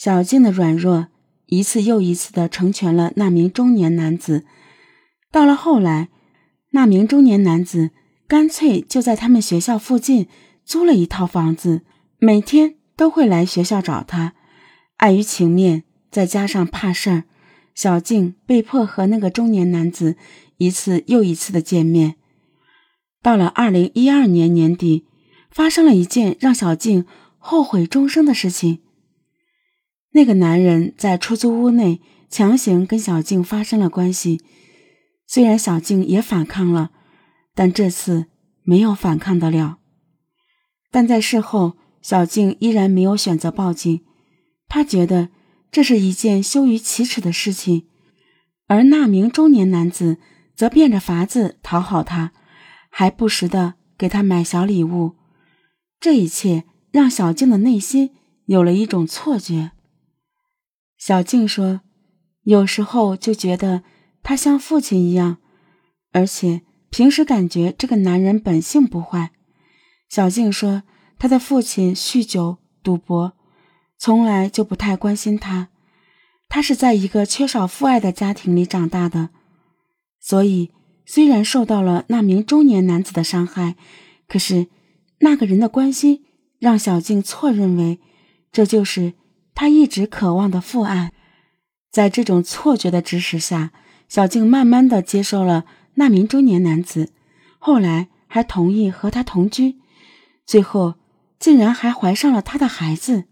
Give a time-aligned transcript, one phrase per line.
[0.00, 1.08] 小静的软弱
[1.44, 4.46] 一次又一次的成全了那名中年男子。
[5.30, 6.08] 到了后来，
[6.70, 7.90] 那名中年男子
[8.26, 10.26] 干脆就在他们学校附近
[10.64, 11.82] 租了一套房子，
[12.16, 14.32] 每天都会来学校找他。
[14.96, 17.24] 碍于情面，再加上怕事儿，
[17.74, 20.16] 小静被迫和那个中年男子
[20.56, 22.14] 一次又一次的见面。
[23.20, 25.04] 到了二零一二年年底，
[25.50, 27.04] 发生了一件让小静
[27.36, 28.78] 后悔终生的事情。
[30.12, 34.40] 那个男人在出租屋内强行跟小静发生了关系，
[35.26, 36.90] 虽然小静也反抗了，
[37.54, 38.26] 但这次
[38.62, 39.78] 没有反抗得了。
[40.90, 44.00] 但在事后，小静依然没有选择报警，
[44.68, 45.28] 她觉得
[45.70, 47.86] 这是一件羞于启齿的事情，
[48.66, 50.18] 而那名中年男子
[50.56, 52.32] 则变着法子讨好她，
[52.90, 55.14] 还不时的给她买小礼物。
[56.00, 58.10] 这一切让小静的内心
[58.46, 59.70] 有了一种错觉。
[61.00, 61.80] 小静说
[62.44, 63.82] ：“有时候就觉得
[64.22, 65.38] 他像父亲一样，
[66.12, 69.30] 而且平时感觉这个男人本性不坏。”
[70.10, 70.82] 小静说
[71.18, 73.32] ：“他的父亲酗酒、赌博，
[73.96, 75.70] 从来就不太关心他。
[76.50, 79.30] 他是在一个缺少父爱的家庭里长大的，
[80.20, 80.70] 所以
[81.06, 83.76] 虽然受到了那名中年男子的伤害，
[84.28, 84.66] 可是
[85.20, 86.26] 那个人的关心
[86.58, 88.00] 让小静错认为
[88.52, 89.14] 这就是。”
[89.54, 91.12] 他一直渴望的父爱，
[91.90, 93.72] 在这种错觉的指使下，
[94.08, 97.12] 小静慢慢的接受了那名中年男子，
[97.58, 99.76] 后来还同意和他同居，
[100.46, 100.94] 最后
[101.38, 103.24] 竟然还怀上了他的孩子。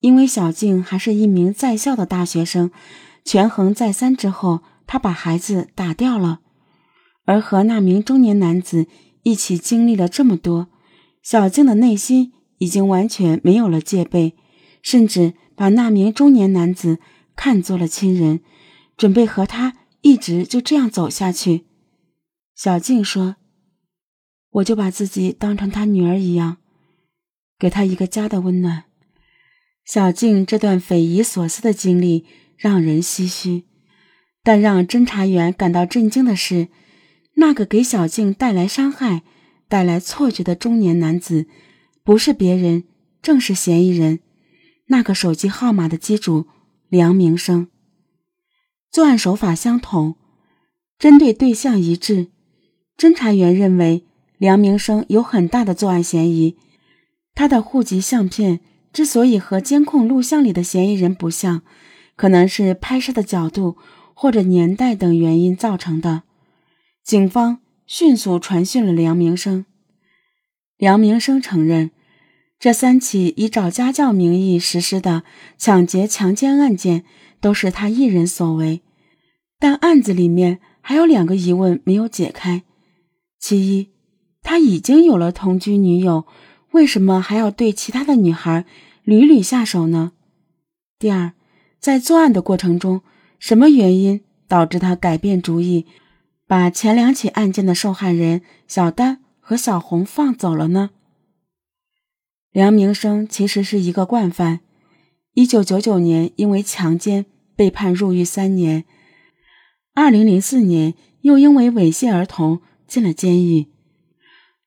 [0.00, 2.70] 因为小静还是一名在校的大学生，
[3.24, 6.38] 权衡再三之后，她把孩子打掉了。
[7.24, 8.86] 而和那名中年男子
[9.24, 10.68] 一起经历了这么多，
[11.22, 14.36] 小静的内心已经完全没有了戒备。
[14.82, 16.98] 甚至把那名中年男子
[17.36, 18.40] 看作了亲人，
[18.96, 21.66] 准备和他一直就这样走下去。
[22.54, 23.36] 小静说
[24.50, 26.58] ：“我就把自己当成他女儿一样，
[27.58, 28.84] 给他一个家的温暖。”
[29.84, 32.26] 小静这段匪夷所思的经历
[32.56, 33.64] 让人唏嘘，
[34.42, 36.68] 但让侦查员感到震惊的是，
[37.34, 39.22] 那个给小静带来伤害、
[39.66, 41.46] 带来错觉的中年男子，
[42.04, 42.84] 不是别人，
[43.22, 44.20] 正是嫌疑人。
[44.88, 46.46] 那个手机号码的机主
[46.88, 47.68] 梁明生，
[48.90, 50.16] 作案手法相同，
[50.98, 52.28] 针对对象一致。
[52.96, 54.04] 侦查员认为
[54.38, 56.56] 梁明生有很大的作案嫌疑。
[57.34, 58.60] 他的户籍相片
[58.92, 61.62] 之所以和监控录像里的嫌疑人不像，
[62.16, 63.76] 可能是拍摄的角度
[64.14, 66.22] 或者年代等原因造成的。
[67.04, 69.66] 警方迅速传讯了梁明生，
[70.78, 71.90] 梁明生承认。
[72.58, 75.22] 这三起以找家教名义实施的
[75.56, 77.04] 抢劫、强奸案件
[77.40, 78.82] 都是他一人所为，
[79.60, 82.64] 但案子里面还有两个疑问没有解开：
[83.38, 83.90] 其一，
[84.42, 86.26] 他已经有了同居女友，
[86.72, 88.64] 为什么还要对其他的女孩
[89.04, 90.12] 屡屡下手呢？
[90.98, 91.34] 第二，
[91.78, 93.02] 在作案的过程中，
[93.38, 95.86] 什么原因导致他改变主意，
[96.48, 100.90] 把前两起案件的受害人小丹和小红放走了呢？
[102.58, 104.58] 梁明生其实是一个惯犯，
[105.34, 108.84] 一九九九年因为强奸被判入狱三年，
[109.94, 113.68] 二零零四年又因为猥亵儿童进了监狱。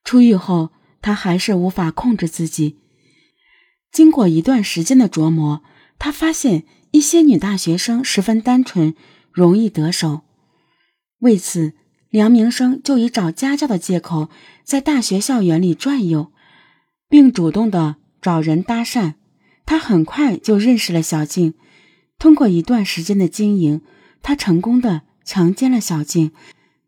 [0.05, 0.69] 出狱后，
[1.01, 2.77] 他还是无法控制自己。
[3.91, 5.61] 经过一段时间的琢磨，
[5.99, 8.95] 他发现一些女大学生十分单纯，
[9.33, 10.21] 容易得手。
[11.19, 11.73] 为此，
[12.09, 14.29] 梁明生就以找家教的借口，
[14.63, 16.31] 在大学校园里转悠。
[17.11, 19.15] 并主动的找人搭讪，
[19.65, 21.55] 他很快就认识了小静。
[22.17, 23.81] 通过一段时间的经营，
[24.21, 26.31] 他成功的强奸了小静，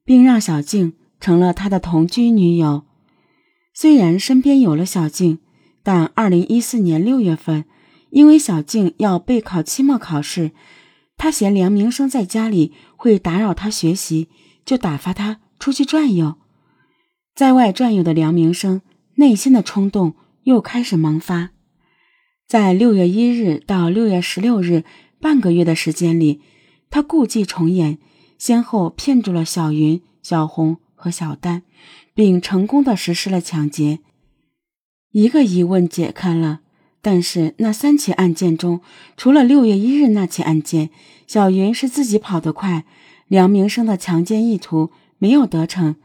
[0.06, 2.84] 并让小静成了他的同居女友。
[3.73, 5.39] 虽然身边有了小静，
[5.84, 7.66] 但二零一四年六月份，
[8.09, 10.52] 因为小静要备考期末考试，
[11.17, 14.29] 他嫌梁明生在家里会打扰他学习，
[14.64, 16.35] 就打发他出去转悠。
[17.35, 18.79] 在外转悠的梁明生。
[19.16, 21.52] 内心的冲动又开始萌发，
[22.48, 24.84] 在六月一日到六月十六日
[25.20, 26.42] 半个月的时间里，
[26.90, 28.00] 他故伎重演，
[28.40, 31.62] 先后骗住了小云、小红和小丹，
[32.16, 34.00] 并成功的实施了抢劫。
[35.12, 36.62] 一个疑问解开了，
[37.02, 38.82] 但是那三起案件中，
[39.16, 40.90] 除了六月一日那起案件，
[41.28, 42.86] 小云是自己跑得快，
[43.28, 44.90] 梁明生的强奸意图
[45.20, 45.98] 没有得逞，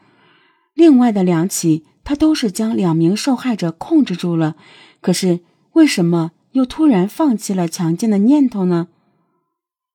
[0.74, 1.86] 另外的两起。
[2.08, 4.56] 他都是将两名受害者控制住了，
[5.02, 5.40] 可是
[5.72, 8.88] 为什么又突然放弃了强奸的念头呢？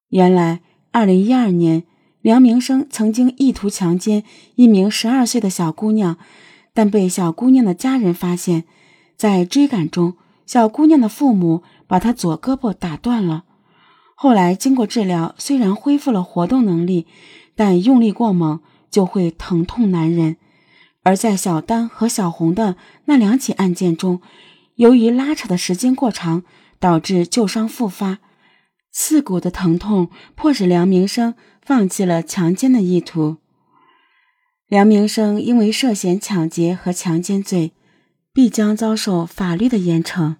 [0.09, 0.61] 原来，
[0.91, 1.85] 二零一二年，
[2.21, 4.23] 梁明生曾经意图强奸
[4.53, 6.19] 一名十二岁的小姑娘，
[6.71, 8.65] 但被小姑娘的家人发现。
[9.17, 10.13] 在追赶中，
[10.45, 13.45] 小姑娘的父母把她左胳膊打断了。
[14.13, 17.07] 后来经过治疗，虽然恢复了活动能力，
[17.55, 18.59] 但用力过猛
[18.91, 20.37] 就会疼痛难忍。
[21.03, 24.21] 而在小丹和小红的那两起案件中，
[24.75, 26.43] 由于拉扯的时间过长，
[26.79, 28.19] 导致旧伤复发，
[28.91, 33.37] 刺骨的疼痛迫使梁明生放弃了强奸的意图。
[34.67, 37.73] 梁明生因为涉嫌抢劫和强奸罪，
[38.33, 40.37] 必将遭受法律的严惩。